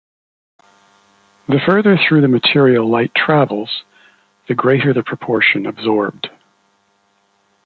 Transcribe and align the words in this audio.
The 1.47 1.59
further 1.63 1.95
through 1.95 2.21
the 2.21 2.27
material 2.27 2.89
light 2.89 3.13
travels, 3.13 3.83
the 4.47 4.55
greater 4.55 4.93
the 4.95 5.03
proportion 5.03 5.67
absorbed. 5.67 6.27